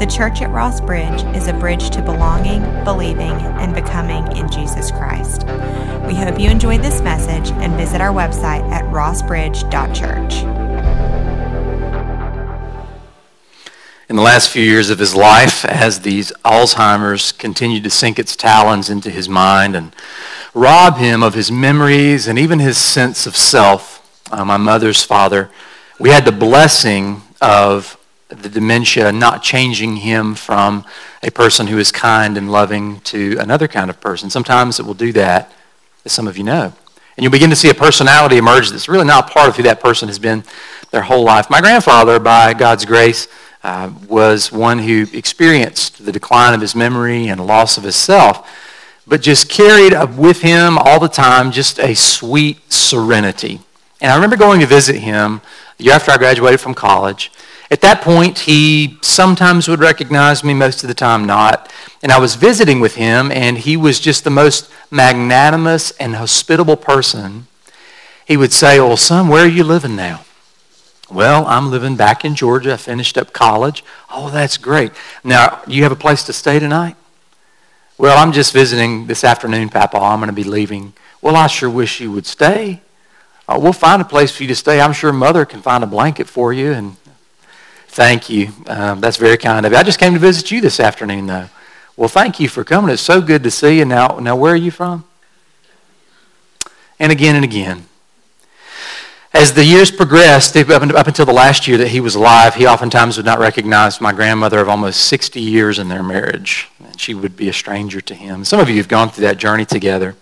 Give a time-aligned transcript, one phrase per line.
[0.00, 4.90] The church at Ross Bridge is a bridge to belonging, believing, and becoming in Jesus
[4.90, 5.44] Christ.
[6.06, 10.42] We hope you enjoyed this message and visit our website at rossbridge.church.
[14.08, 18.34] In the last few years of his life, as these Alzheimer's continued to sink its
[18.34, 19.94] talons into his mind and
[20.54, 25.50] rob him of his memories and even his sense of self, uh, my mother's father,
[25.98, 27.98] we had the blessing of
[28.30, 30.84] the dementia not changing him from
[31.22, 34.30] a person who is kind and loving to another kind of person.
[34.30, 35.52] Sometimes it will do that,
[36.04, 36.72] as some of you know.
[37.16, 39.80] And you'll begin to see a personality emerge that's really not part of who that
[39.80, 40.44] person has been
[40.90, 41.50] their whole life.
[41.50, 43.28] My grandfather, by God's grace,
[43.62, 48.48] uh, was one who experienced the decline of his memory and loss of his self,
[49.06, 53.60] but just carried with him all the time just a sweet serenity.
[54.00, 55.42] And I remember going to visit him
[55.76, 57.30] the year after I graduated from college.
[57.70, 61.72] At that point, he sometimes would recognize me, most of the time not.
[62.02, 66.76] And I was visiting with him, and he was just the most magnanimous and hospitable
[66.76, 67.46] person.
[68.26, 70.24] He would say, Well, son, where are you living now?
[71.10, 72.74] Well, I'm living back in Georgia.
[72.74, 73.84] I finished up college.
[74.10, 74.92] Oh, that's great.
[75.22, 76.96] Now, you have a place to stay tonight?
[77.98, 79.98] Well, I'm just visiting this afternoon, Papa.
[79.98, 80.94] I'm going to be leaving.
[81.20, 82.80] Well, I sure wish you would stay.
[83.48, 84.80] Uh, we'll find a place for you to stay.
[84.80, 86.72] I'm sure Mother can find a blanket for you.
[86.72, 86.96] And
[87.90, 88.52] thank you.
[88.66, 89.78] Um, that's very kind of you.
[89.78, 91.48] I just came to visit you this afternoon, though.
[91.96, 92.90] Well, thank you for coming.
[92.90, 93.84] It's so good to see you.
[93.84, 95.04] Now, now where are you from?
[96.98, 97.86] And again and again.
[99.32, 103.16] As the years progressed, up until the last year that he was alive, he oftentimes
[103.16, 106.68] would not recognize my grandmother of almost 60 years in their marriage.
[106.84, 108.44] And she would be a stranger to him.
[108.44, 110.16] Some of you have gone through that journey together.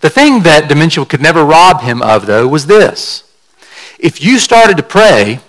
[0.00, 3.24] The thing that dementia could never rob him of, though, was this.
[3.98, 5.40] If you started to pray,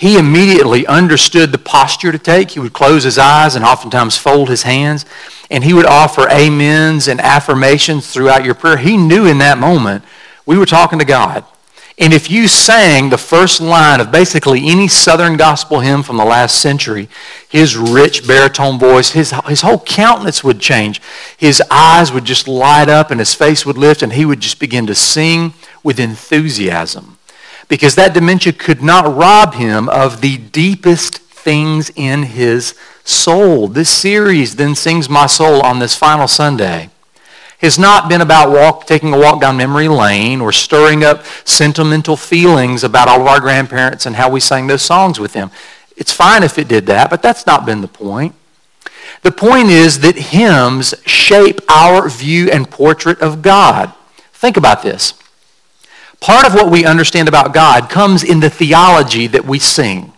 [0.00, 2.52] he immediately understood the posture to take.
[2.52, 5.04] He would close his eyes and oftentimes fold his hands,
[5.50, 8.78] and he would offer amens and affirmations throughout your prayer.
[8.78, 10.02] He knew in that moment
[10.46, 11.44] we were talking to God.
[11.98, 16.24] And if you sang the first line of basically any Southern gospel hymn from the
[16.24, 17.10] last century,
[17.46, 21.02] his rich baritone voice, his, his whole countenance would change.
[21.36, 24.58] His eyes would just light up and his face would lift, and he would just
[24.58, 25.52] begin to sing
[25.82, 27.09] with enthusiasm.
[27.70, 33.68] Because that dementia could not rob him of the deepest things in his soul.
[33.68, 36.90] This series, Then Sings My Soul, on this final Sunday
[37.60, 42.16] has not been about walk, taking a walk down memory lane or stirring up sentimental
[42.16, 45.50] feelings about all of our grandparents and how we sang those songs with them.
[45.96, 48.34] It's fine if it did that, but that's not been the point.
[49.22, 53.92] The point is that hymns shape our view and portrait of God.
[54.32, 55.19] Think about this.
[56.20, 60.12] Part of what we understand about God comes in the theology that we sing.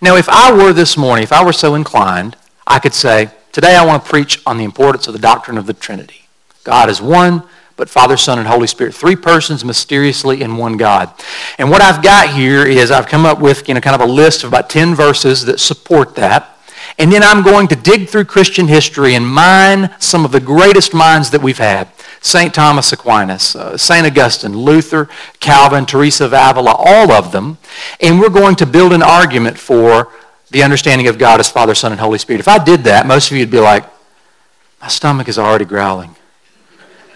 [0.00, 2.36] Now, if I were this morning, if I were so inclined,
[2.66, 5.66] I could say, Today I want to preach on the importance of the doctrine of
[5.66, 6.28] the Trinity.
[6.64, 7.42] God is one,
[7.76, 8.94] but Father, Son, and Holy Spirit.
[8.94, 11.12] Three persons mysteriously in one God.
[11.58, 14.12] And what I've got here is I've come up with you know, kind of a
[14.12, 16.56] list of about 10 verses that support that.
[16.98, 20.92] And then I'm going to dig through Christian history and mine some of the greatest
[20.92, 21.88] minds that we've had.
[22.28, 22.52] St.
[22.52, 24.06] Thomas Aquinas, uh, St.
[24.06, 25.08] Augustine, Luther,
[25.40, 27.56] Calvin, Teresa of Avila, all of them.
[28.00, 30.12] And we're going to build an argument for
[30.50, 32.40] the understanding of God as Father, Son, and Holy Spirit.
[32.40, 33.84] If I did that, most of you would be like,
[34.78, 36.16] my stomach is already growling.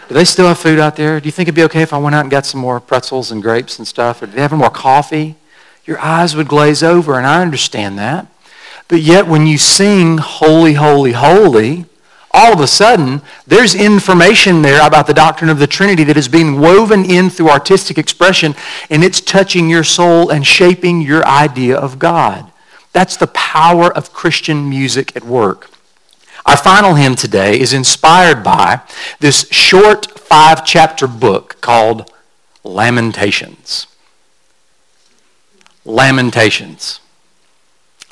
[0.08, 1.20] Do they still have food out there?
[1.20, 3.30] Do you think it'd be okay if I went out and got some more pretzels
[3.30, 4.22] and grapes and stuff?
[4.22, 5.36] Or do they have any more coffee?
[5.84, 8.26] Your eyes would glaze over, and I understand that.
[8.88, 11.84] But yet, when you sing Holy, Holy, Holy,
[12.34, 16.28] all of a sudden, there's information there about the doctrine of the Trinity that is
[16.28, 18.54] being woven in through artistic expression,
[18.88, 22.50] and it's touching your soul and shaping your idea of God.
[22.92, 25.70] That's the power of Christian music at work.
[26.44, 28.80] Our final hymn today is inspired by
[29.20, 32.10] this short five chapter book called
[32.64, 33.86] Lamentations.
[35.84, 37.00] Lamentations.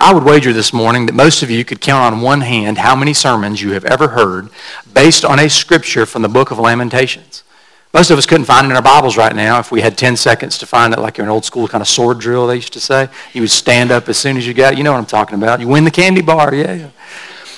[0.03, 2.97] I would wager this morning that most of you could count on one hand how
[2.97, 4.49] many sermons you have ever heard
[4.95, 7.45] based on a scripture from the book of Lamentations.
[7.93, 9.59] Most of us couldn't find it in our Bibles right now.
[9.59, 11.89] If we had 10 seconds to find it, like you're an old school kind of
[11.89, 14.73] sword drill, they used to say, you would stand up as soon as you got
[14.73, 14.79] it.
[14.79, 15.61] You know what I'm talking about.
[15.61, 16.89] You win the candy bar, yeah.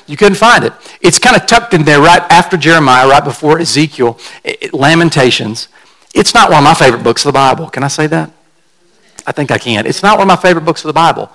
[0.09, 0.73] You couldn't find it.
[1.01, 4.19] It's kind of tucked in there right after Jeremiah, right before Ezekiel,
[4.73, 5.69] Lamentations.
[6.13, 7.71] It's not one of my favorite books of the Bible.
[7.71, 8.33] Can I say that?
[9.25, 9.87] I think I can.
[9.87, 11.31] It's not one of my favorite books of the Bible.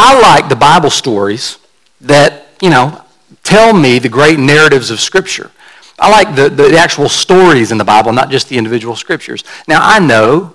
[0.00, 1.58] I like the Bible stories
[2.02, 3.02] that, you know,
[3.42, 5.50] tell me the great narratives of Scripture.
[5.98, 9.42] I like the, the actual stories in the Bible, not just the individual scriptures.
[9.66, 10.54] Now, I know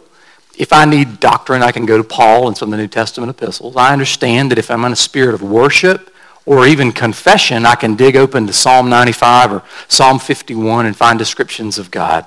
[0.57, 3.29] if I need doctrine, I can go to Paul and some of the New Testament
[3.29, 3.75] epistles.
[3.75, 6.15] I understand that if I'm in a spirit of worship
[6.45, 11.19] or even confession, I can dig open to Psalm 95 or Psalm 51 and find
[11.19, 12.25] descriptions of God.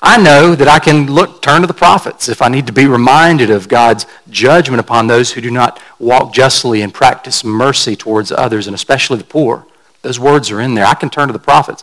[0.00, 2.86] I know that I can look, turn to the prophets if I need to be
[2.86, 8.30] reminded of God's judgment upon those who do not walk justly and practice mercy towards
[8.30, 9.66] others, and especially the poor.
[10.02, 10.86] Those words are in there.
[10.86, 11.82] I can turn to the prophets.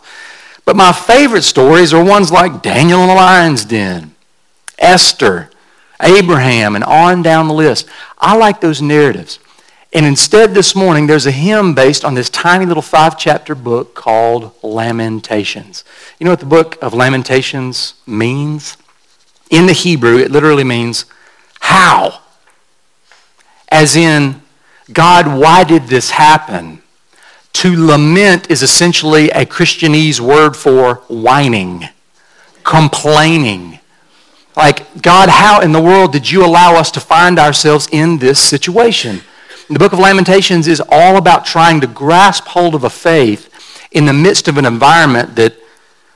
[0.64, 4.14] But my favorite stories are ones like Daniel in the lion's den,
[4.78, 5.50] Esther,
[6.00, 7.86] Abraham, and on down the list.
[8.18, 9.38] I like those narratives.
[9.96, 13.94] And instead, this morning, there's a hymn based on this tiny little five chapter book
[13.94, 15.84] called Lamentations.
[16.18, 18.76] You know what the book of Lamentations means?
[19.48, 21.06] In the Hebrew, it literally means
[21.60, 22.20] how.
[23.70, 24.42] As in,
[24.92, 26.82] God, why did this happen?
[27.54, 31.88] To lament is essentially a Christianese word for whining,
[32.64, 33.78] complaining.
[34.54, 38.38] Like, God, how in the world did you allow us to find ourselves in this
[38.38, 39.22] situation?
[39.68, 43.52] The book of Lamentations is all about trying to grasp hold of a faith
[43.90, 45.56] in the midst of an environment that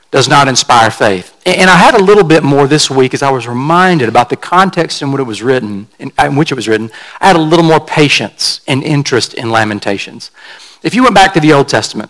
[0.09, 1.37] does not inspire faith.
[1.45, 4.37] And I had a little bit more this week as I was reminded about the
[4.37, 6.91] context in which it was written, in which it was written.
[7.19, 10.31] I had a little more patience and interest in Lamentations.
[10.81, 12.09] If you went back to the Old Testament,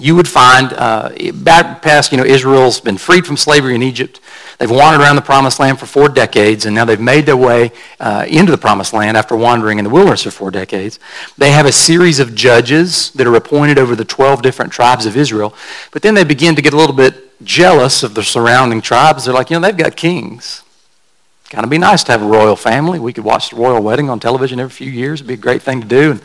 [0.00, 4.20] you would find uh, back past, you know, Israel's been freed from slavery in Egypt.
[4.58, 7.72] They've wandered around the promised land for four decades, and now they've made their way
[7.98, 10.98] uh, into the promised land after wandering in the wilderness for four decades.
[11.38, 15.16] They have a series of judges that are appointed over the 12 different tribes of
[15.16, 15.54] Israel,
[15.92, 19.24] but then they begin to get a little bit jealous of the surrounding tribes.
[19.24, 20.62] They're like, you know, they've got kings.
[21.48, 22.98] Kind of be nice to have a royal family.
[22.98, 25.20] We could watch the royal wedding on television every few years.
[25.20, 26.12] It'd be a great thing to do.
[26.12, 26.22] And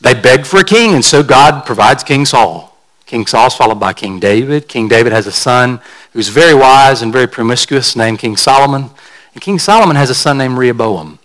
[0.00, 2.71] they beg for a king, and so God provides King Saul.
[3.12, 4.68] King Saul's followed by King David.
[4.68, 5.82] King David has a son
[6.14, 8.88] who's very wise and very promiscuous named King Solomon.
[9.34, 11.18] And King Solomon has a son named Rehoboam.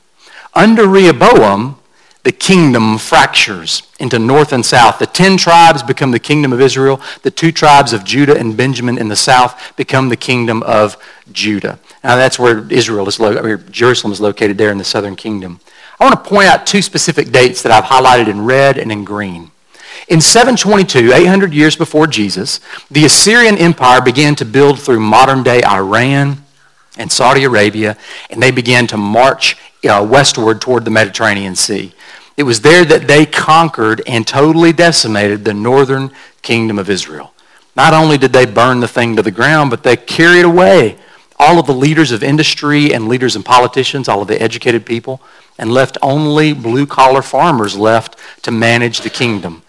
[0.54, 1.80] Under Rehoboam,
[2.24, 5.00] the kingdom fractures into north and south.
[5.00, 7.00] The ten tribes become the kingdom of Israel.
[7.22, 10.98] The two tribes of Judah and Benjamin in the south become the kingdom of
[11.32, 11.80] Judah.
[12.04, 15.62] Now that's where Israel is located, Jerusalem is located there in the southern kingdom.
[16.02, 19.06] I want to point out two specific dates that I've highlighted in red and in
[19.06, 19.52] green.
[20.08, 22.60] In 722, 800 years before Jesus,
[22.90, 26.44] the Assyrian Empire began to build through modern day Iran
[26.98, 27.98] and Saudi Arabia,
[28.30, 29.58] and they began to march
[29.88, 31.94] uh, westward toward the Mediterranean Sea.
[32.38, 36.12] It was there that they conquered and totally decimated the northern
[36.42, 37.34] kingdom of Israel.
[37.76, 40.98] Not only did they burn the thing to the ground, but they carried away
[41.40, 45.22] all of the leaders of industry and leaders and politicians, all of the educated people,
[45.58, 49.62] and left only blue collar farmers left to manage the kingdom.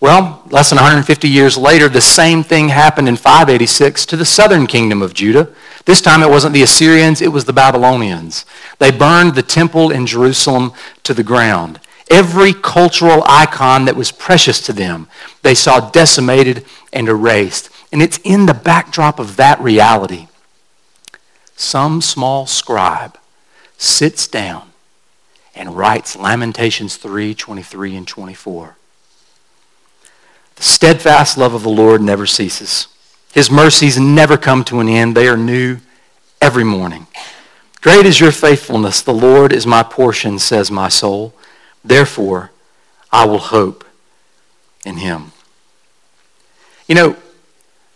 [0.00, 4.68] Well, less than 150 years later, the same thing happened in 586 to the southern
[4.68, 5.48] kingdom of Judah.
[5.86, 8.46] This time it wasn't the Assyrians, it was the Babylonians.
[8.78, 10.72] They burned the temple in Jerusalem
[11.02, 11.80] to the ground.
[12.10, 15.08] Every cultural icon that was precious to them,
[15.42, 17.68] they saw decimated and erased.
[17.92, 20.28] And it's in the backdrop of that reality.
[21.56, 23.18] Some small scribe
[23.78, 24.70] sits down
[25.56, 28.77] and writes Lamentations 3 23 and 24.
[30.58, 32.88] The steadfast love of the Lord never ceases.
[33.32, 35.16] His mercies never come to an end.
[35.16, 35.78] They are new
[36.40, 37.06] every morning.
[37.80, 39.00] Great is your faithfulness.
[39.00, 41.32] The Lord is my portion, says my soul.
[41.84, 42.50] Therefore,
[43.12, 43.84] I will hope
[44.84, 45.30] in him.
[46.88, 47.16] You know,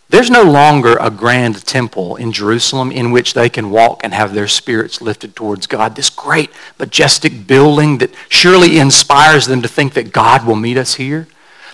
[0.09, 4.33] there's no longer a grand temple in Jerusalem in which they can walk and have
[4.33, 5.95] their spirits lifted towards God.
[5.95, 10.95] This great, majestic building that surely inspires them to think that God will meet us
[10.95, 11.27] here.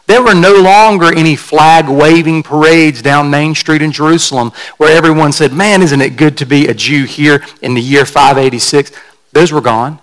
[0.09, 5.31] There were no longer any flag waving parades down Main Street in Jerusalem where everyone
[5.31, 8.91] said, Man, isn't it good to be a Jew here in the year 586?
[9.33, 9.99] Those were gone.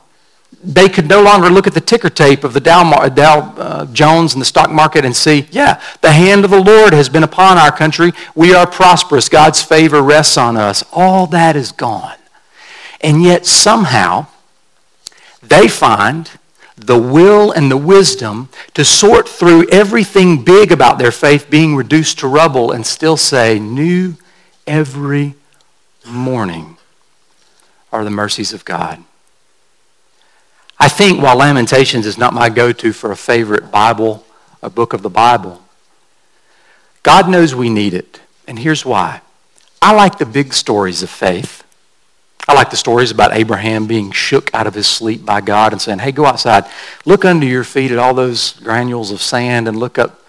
[0.62, 4.32] They could no longer look at the ticker tape of the Dow, Dow uh, Jones
[4.32, 7.58] and the stock market and see, yeah, the hand of the Lord has been upon
[7.58, 8.12] our country.
[8.36, 9.28] We are prosperous.
[9.28, 10.84] God's favor rests on us.
[10.92, 12.14] All that is gone.
[13.00, 14.28] And yet somehow
[15.42, 16.30] they find
[16.76, 22.18] the will and the wisdom to sort through everything big about their faith being reduced
[22.18, 24.16] to rubble and still say, New
[24.66, 25.34] every
[26.06, 26.76] morning
[27.92, 29.02] are the mercies of God.
[30.78, 34.26] I think while Lamentations is not my go to for a favorite Bible,
[34.62, 35.62] a book of the Bible,
[37.02, 38.20] God knows we need it.
[38.46, 39.22] And here's why.
[39.80, 41.55] I like the big stories of faith.
[42.48, 45.82] I like the stories about Abraham being shook out of his sleep by God and
[45.82, 46.64] saying, hey, go outside.
[47.04, 50.22] Look under your feet at all those granules of sand and look up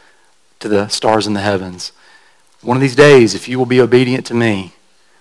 [0.59, 1.91] to the stars in the heavens.
[2.61, 4.73] One of these days, if you will be obedient to me,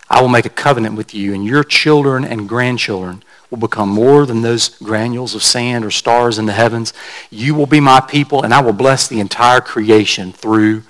[0.09, 4.25] I will make a covenant with you, and your children and grandchildren will become more
[4.25, 6.95] than those granules of sand or stars in the heavens.
[7.29, 10.85] You will be my people, and I will bless the entire creation through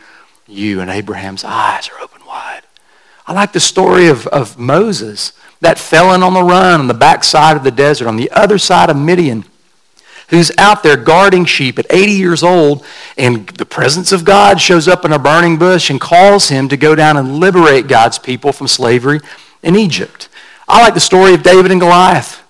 [0.46, 0.80] you.
[0.80, 2.15] And Abraham's eyes are open.
[3.26, 7.56] I like the story of, of Moses, that felon on the run on the backside
[7.56, 9.44] of the desert, on the other side of Midian,
[10.28, 12.84] who's out there guarding sheep at 80 years old,
[13.18, 16.76] and the presence of God shows up in a burning bush and calls him to
[16.76, 19.20] go down and liberate God's people from slavery
[19.62, 20.28] in Egypt.
[20.68, 22.42] I like the story of David and Goliath.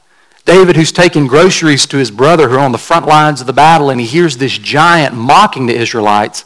[0.44, 3.52] David, who's taking groceries to his brother who are on the front lines of the
[3.52, 6.44] battle, and he hears this giant mocking the Israelites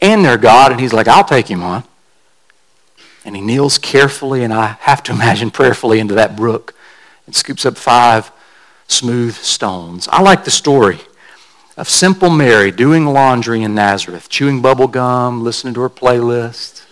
[0.00, 1.84] and their God, and he's like, I'll take him on.
[3.24, 6.74] And he kneels carefully, and I have to imagine prayerfully, into that brook
[7.26, 8.32] and scoops up five
[8.88, 10.08] smooth stones.
[10.08, 11.00] I like the story
[11.76, 16.84] of simple Mary doing laundry in Nazareth, chewing bubble gum, listening to her playlist.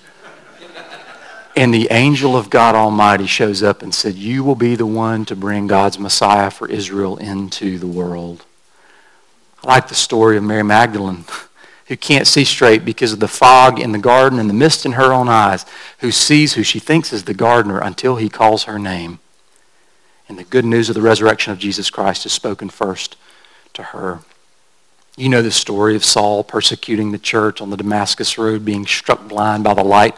[1.57, 5.25] And the angel of God Almighty shows up and said, You will be the one
[5.25, 8.45] to bring God's Messiah for Israel into the world.
[9.65, 11.25] I like the story of Mary Magdalene,
[11.89, 14.93] who can't see straight because of the fog in the garden and the mist in
[14.93, 15.65] her own eyes,
[15.99, 19.19] who sees who she thinks is the gardener until he calls her name.
[20.29, 23.17] And the good news of the resurrection of Jesus Christ is spoken first
[23.73, 24.21] to her.
[25.17, 29.27] You know the story of Saul persecuting the church on the Damascus Road, being struck
[29.27, 30.15] blind by the light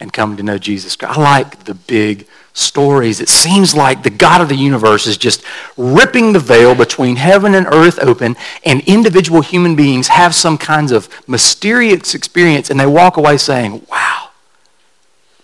[0.00, 1.16] and coming to know Jesus Christ.
[1.16, 3.20] I like the big stories.
[3.20, 5.42] It seems like the God of the universe is just
[5.76, 10.92] ripping the veil between heaven and earth open, and individual human beings have some kinds
[10.92, 14.30] of mysterious experience, and they walk away saying, Wow,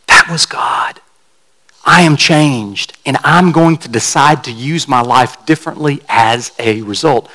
[0.06, 1.00] that was God.
[1.84, 6.82] I am changed, and I'm going to decide to use my life differently as a
[6.82, 7.30] result.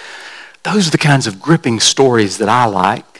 [0.62, 3.14] Those are the kinds of gripping stories that I like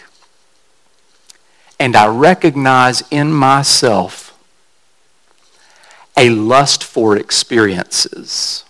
[1.84, 4.33] and I recognize in myself
[6.16, 8.66] a lust for experiences,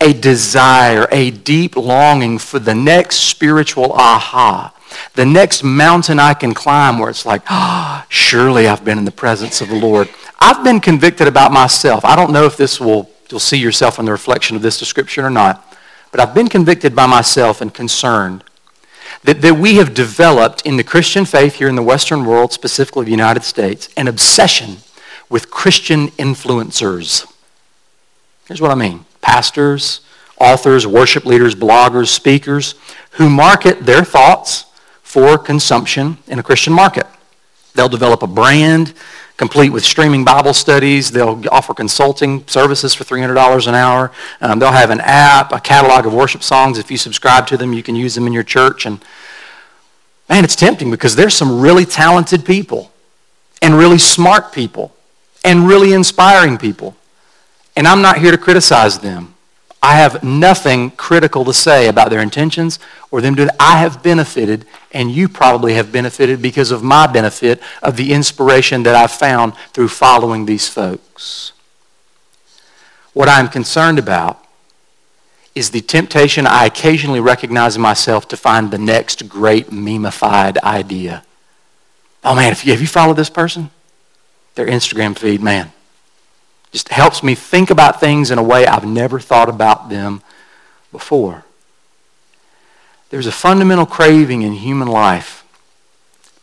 [0.00, 4.74] a desire, a deep longing for the next spiritual aha,
[5.14, 9.12] the next mountain I can climb where it's like, oh, surely I've been in the
[9.12, 10.08] presence of the Lord.
[10.40, 12.04] I've been convicted about myself.
[12.04, 15.24] I don't know if this will, you'll see yourself in the reflection of this description
[15.24, 15.76] or not,
[16.10, 18.42] but I've been convicted by myself and concerned
[19.22, 23.04] that, that we have developed in the Christian faith here in the Western world, specifically
[23.04, 24.78] the United States, an obsession
[25.30, 27.32] with Christian influencers.
[28.46, 30.00] Here's what I mean pastors,
[30.38, 32.74] authors, worship leaders, bloggers, speakers
[33.12, 34.66] who market their thoughts
[35.02, 37.06] for consumption in a Christian market.
[37.74, 38.92] They'll develop a brand
[39.36, 41.10] complete with streaming Bible studies.
[41.10, 44.12] They'll offer consulting services for $300 an hour.
[44.42, 46.76] Um, they'll have an app, a catalog of worship songs.
[46.76, 48.84] If you subscribe to them, you can use them in your church.
[48.84, 49.02] And
[50.28, 52.92] man, it's tempting because there's some really talented people
[53.62, 54.94] and really smart people
[55.44, 56.96] and really inspiring people.
[57.76, 59.34] And I'm not here to criticize them.
[59.82, 62.78] I have nothing critical to say about their intentions
[63.10, 67.62] or them doing I have benefited, and you probably have benefited because of my benefit
[67.82, 71.52] of the inspiration that I've found through following these folks.
[73.14, 74.44] What I'm concerned about
[75.54, 81.24] is the temptation I occasionally recognize in myself to find the next great memeified idea.
[82.22, 83.70] Oh man, if you, have you followed this person?
[84.54, 85.72] Their Instagram feed, man.
[86.72, 90.22] Just helps me think about things in a way I've never thought about them
[90.92, 91.44] before.
[93.10, 95.44] There's a fundamental craving in human life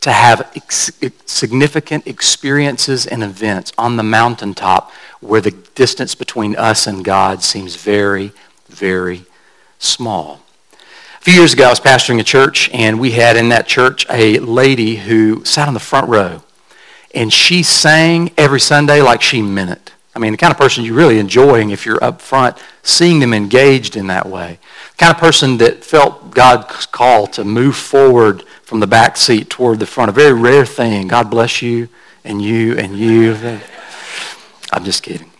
[0.02, 0.92] to have ex-
[1.26, 7.76] significant experiences and events on the mountaintop where the distance between us and God seems
[7.76, 8.32] very,
[8.68, 9.26] very
[9.80, 10.42] small.
[10.74, 14.06] A few years ago, I was pastoring a church, and we had in that church
[14.10, 16.42] a lady who sat on the front row,
[17.18, 19.92] and she sang every Sunday like she meant it.
[20.16, 23.34] I mean, the kind of person you're really enjoying if you're up front, seeing them
[23.34, 24.60] engaged in that way.
[24.92, 29.50] The kind of person that felt God's call to move forward from the back seat
[29.50, 30.10] toward the front.
[30.10, 31.08] A very rare thing.
[31.08, 31.90] God bless you
[32.24, 33.36] and you and you.
[34.72, 35.32] I'm just kidding.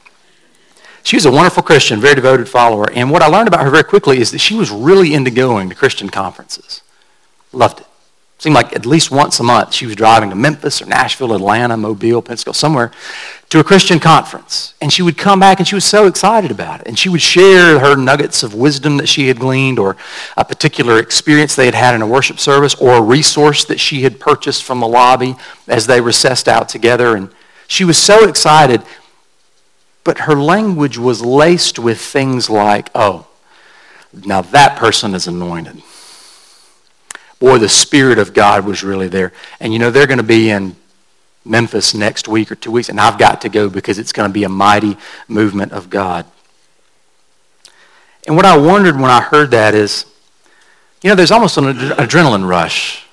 [1.04, 2.92] She was a wonderful Christian, very devoted follower.
[2.92, 5.70] And what I learned about her very quickly is that she was really into going
[5.70, 6.82] to Christian conferences.
[7.54, 7.88] Loved it.
[8.40, 11.76] Seemed like at least once a month she was driving to Memphis or Nashville, Atlanta,
[11.76, 12.92] Mobile, Pensacola, somewhere
[13.50, 14.76] to a Christian conference.
[14.80, 16.88] And she would come back and she was so excited about it.
[16.88, 19.98] And she would share her nuggets of wisdom that she had gleaned or
[20.36, 24.04] a particular experience they had had in a worship service or a resource that she
[24.04, 25.36] had purchased from the lobby
[25.68, 27.16] as they recessed out together.
[27.16, 27.30] And
[27.68, 28.84] she was so excited.
[30.04, 33.26] But her language was laced with things like, oh,
[34.14, 35.82] now that person is anointed
[37.40, 39.34] boy, the Spirit of God was really there.
[39.60, 40.76] And you know, they're going to be in
[41.46, 44.34] Memphis next week or two weeks, and I've got to go because it's going to
[44.34, 46.26] be a mighty movement of God.
[48.26, 50.06] And what I wondered when I heard that is,
[51.02, 53.06] you know, there's almost an ad- adrenaline rush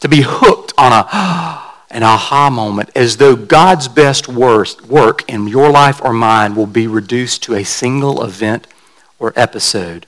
[0.00, 5.70] to be hooked on a an aha moment as though God's best work in your
[5.70, 8.66] life or mine will be reduced to a single event
[9.18, 10.06] or episode.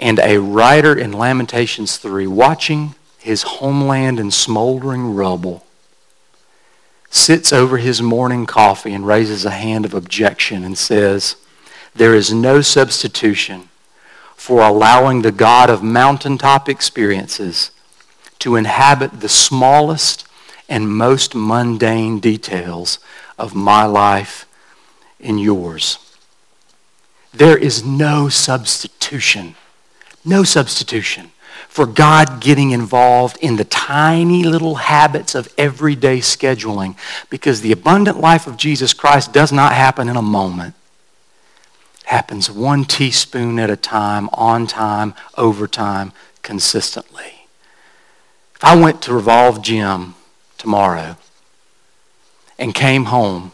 [0.00, 5.64] And a writer in Lamentations 3 watching his homeland in smoldering rubble
[7.10, 11.36] sits over his morning coffee and raises a hand of objection and says,
[11.94, 13.68] There is no substitution
[14.34, 17.70] for allowing the God of mountaintop experiences
[18.40, 20.26] to inhabit the smallest
[20.68, 22.98] and most mundane details
[23.38, 24.46] of my life
[25.20, 25.98] and yours.
[27.32, 29.54] There is no substitution,
[30.24, 31.30] no substitution
[31.68, 36.96] for God getting involved in the tiny little habits of everyday scheduling
[37.30, 40.74] because the abundant life of Jesus Christ does not happen in a moment.
[42.02, 46.12] It happens one teaspoon at a time, on time, over time,
[46.42, 47.48] consistently.
[48.54, 50.14] If I went to Revolve Gym
[50.58, 51.16] tomorrow
[52.56, 53.50] and came home,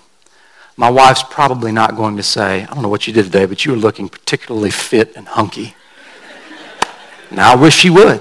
[0.77, 3.65] my wife's probably not going to say, I don't know what you did today, but
[3.65, 5.75] you were looking particularly fit and hunky.
[7.30, 8.20] Now I wish she would.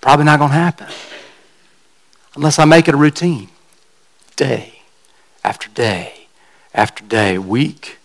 [0.00, 0.86] Probably not going to happen.
[2.36, 3.48] Unless I make it a routine.
[4.36, 4.82] Day
[5.44, 6.24] after day
[6.74, 7.98] after day, week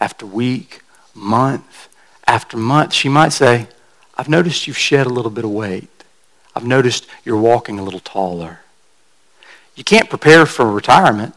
[0.00, 0.82] after week,
[1.14, 1.88] month
[2.26, 2.92] after month.
[2.92, 3.68] She might say,
[4.18, 5.88] I've noticed you've shed a little bit of weight.
[6.54, 8.60] I've noticed you're walking a little taller.
[9.76, 11.34] You can't prepare for retirement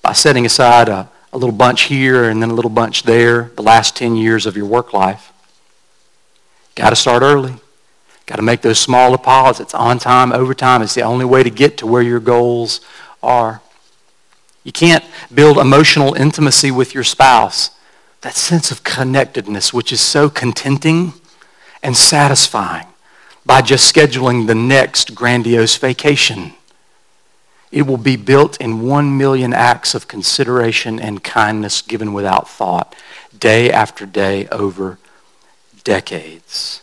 [0.00, 3.62] by setting aside a, a little bunch here and then a little bunch there the
[3.62, 5.31] last 10 years of your work life.
[6.74, 7.54] Got to start early.
[8.26, 10.82] Got to make those small deposits on time, over time.
[10.82, 12.80] It's the only way to get to where your goals
[13.22, 13.60] are.
[14.64, 17.70] You can't build emotional intimacy with your spouse.
[18.20, 21.14] That sense of connectedness, which is so contenting
[21.82, 22.86] and satisfying,
[23.44, 26.52] by just scheduling the next grandiose vacation.
[27.72, 32.94] It will be built in one million acts of consideration and kindness given without thought,
[33.36, 34.98] day after day over
[35.84, 36.82] decades.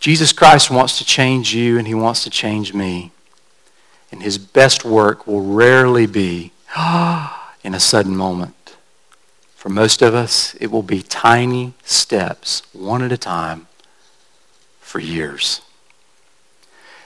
[0.00, 3.10] Jesus Christ wants to change you and he wants to change me.
[4.12, 6.52] And his best work will rarely be
[7.64, 8.76] in a sudden moment.
[9.56, 13.66] For most of us, it will be tiny steps, one at a time,
[14.78, 15.62] for years.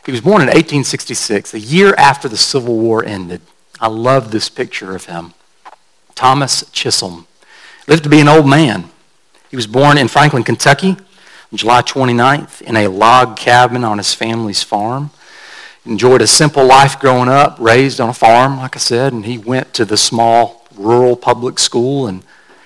[0.04, 3.42] He was born in 1866, a year after the Civil War ended.
[3.80, 5.34] I love this picture of him.
[6.16, 7.28] Thomas Chisholm
[7.86, 8.90] lived to be an old man.
[9.50, 14.12] He was born in Franklin, Kentucky, on July 29th in a log cabin on his
[14.12, 15.10] family's farm.
[15.86, 19.38] Enjoyed a simple life growing up, raised on a farm, like I said, and he
[19.38, 22.06] went to the small rural public school.
[22.06, 22.22] And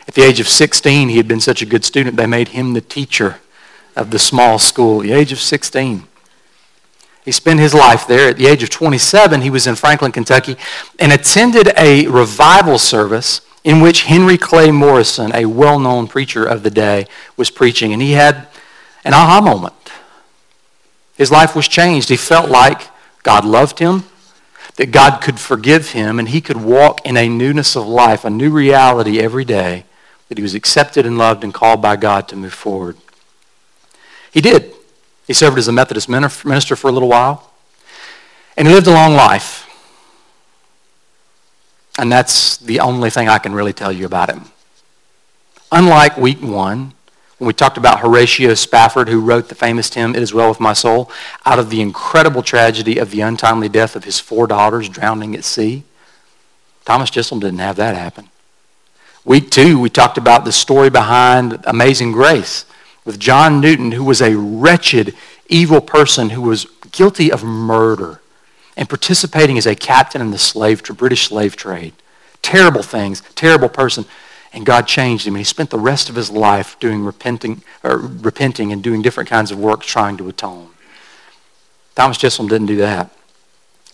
[0.09, 2.73] at the age of 16, he had been such a good student, they made him
[2.73, 3.39] the teacher
[3.95, 6.09] of the small school at the age of 16.
[7.25, 8.31] He spent his life there.
[8.31, 10.57] At the age of 27, he was in Franklin, Kentucky,
[10.99, 16.63] and attended a revival service in which Henry Clay Morrison, a well known preacher of
[16.63, 17.93] the day, was preaching.
[17.93, 18.49] And he had
[19.05, 19.75] an aha moment.
[21.17, 22.09] His life was changed.
[22.09, 22.89] He felt like
[23.23, 24.05] God loved him,
[24.77, 28.31] that God could forgive him, and he could walk in a newness of life, a
[28.31, 29.85] new reality every day,
[30.29, 32.97] that he was accepted and loved and called by God to move forward.
[34.33, 34.73] He did.
[35.27, 37.53] He served as a Methodist minister for a little while,
[38.57, 39.62] and he lived a long life.
[41.99, 44.47] And that's the only thing I can really tell you about him.
[45.71, 46.95] Unlike week one,
[47.39, 50.61] when we talked about Horatio Spafford, who wrote the famous hymn, It Is Well With
[50.61, 51.11] My Soul,
[51.45, 55.45] out of the incredible tragedy of the untimely death of his four daughters drowning at
[55.45, 55.83] sea,
[56.85, 58.29] Thomas Chisholm didn't have that happen.
[59.25, 62.65] Week two, we talked about the story behind Amazing Grace
[63.05, 65.15] with John Newton, who was a wretched,
[65.49, 68.22] evil person who was guilty of murder
[68.77, 71.93] and participating as a captain in the slave, British slave trade.
[72.41, 74.05] Terrible things, terrible person.
[74.53, 75.35] And God changed him.
[75.35, 79.31] And he spent the rest of his life doing repenting, or repenting and doing different
[79.31, 80.69] kinds of work trying to atone.
[81.95, 83.11] Thomas Chisholm didn't do that.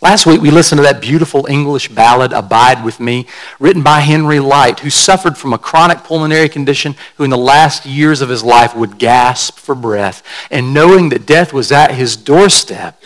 [0.01, 3.25] Last week we listened to that beautiful English ballad, Abide With Me,
[3.59, 7.85] written by Henry Lyte, who suffered from a chronic pulmonary condition, who in the last
[7.85, 10.23] years of his life would gasp for breath.
[10.49, 12.98] And knowing that death was at his doorstep,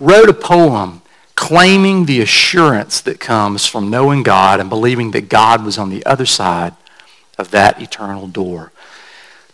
[0.00, 1.02] wrote a poem
[1.36, 6.04] claiming the assurance that comes from knowing God and believing that God was on the
[6.04, 6.74] other side
[7.38, 8.72] of that eternal door.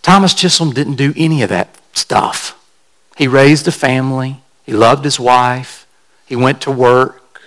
[0.02, 2.60] Thomas Chisholm didn't do any of that stuff.
[3.16, 5.86] He raised a family, he loved his wife,
[6.26, 7.40] he went to work.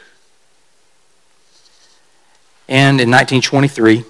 [2.67, 4.03] And in 1923,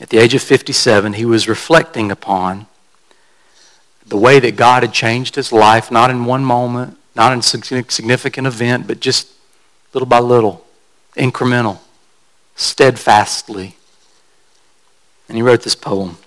[0.00, 2.66] at the age of 57, he was reflecting upon
[4.06, 8.46] the way that God had changed his life, not in one moment, not a significant
[8.46, 9.28] event, but just
[9.92, 10.64] little by little,
[11.16, 11.78] incremental,
[12.54, 13.76] steadfastly.
[15.28, 16.18] And he wrote this poem.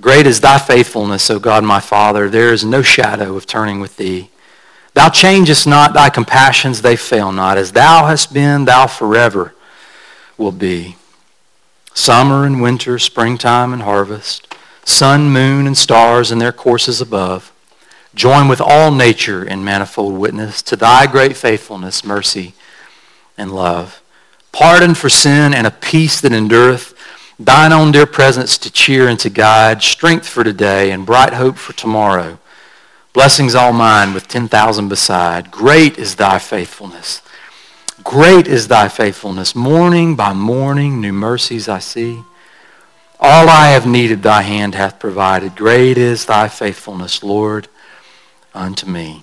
[0.00, 2.28] Great is thy faithfulness, O God my Father.
[2.28, 4.28] There is no shadow of turning with thee.
[4.92, 7.56] Thou changest not, thy compassions, they fail not.
[7.56, 9.54] As thou hast been, thou forever
[10.36, 10.96] will be.
[11.94, 14.52] Summer and winter, springtime and harvest,
[14.84, 17.52] sun, moon, and stars in their courses above,
[18.14, 22.54] join with all nature in manifold witness to thy great faithfulness, mercy,
[23.36, 24.02] and love.
[24.52, 26.94] Pardon for sin and a peace that endureth,
[27.38, 31.56] thine own dear presence to cheer and to guide, strength for today and bright hope
[31.56, 32.38] for tomorrow.
[33.12, 35.50] Blessings all mine with 10,000 beside.
[35.50, 37.22] Great is thy faithfulness.
[38.02, 39.54] Great is thy faithfulness.
[39.54, 42.22] Morning by morning, new mercies I see.
[43.20, 45.56] All I have needed, thy hand hath provided.
[45.56, 47.68] Great is thy faithfulness, Lord,
[48.54, 49.22] unto me.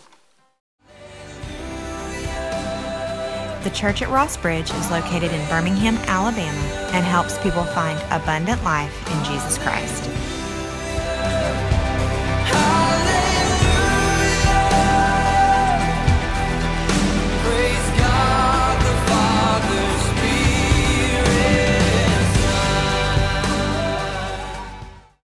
[3.63, 6.60] The church at Ross Bridge is located in Birmingham, Alabama,
[6.94, 10.10] and helps people find abundant life in Jesus Christ.